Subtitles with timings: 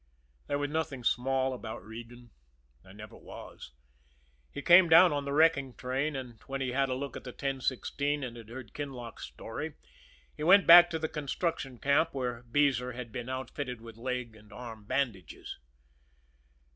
[0.47, 2.31] There was nothing small about Regan
[2.83, 3.69] there never was.
[4.51, 7.23] He came down on the wrecking train, and, when he had had a look at
[7.23, 9.75] the 1016 and had heard Kinlock's story,
[10.35, 14.35] he went back up to the construction camp, where Beezer had been outfitted with leg
[14.35, 15.59] and arm bandages.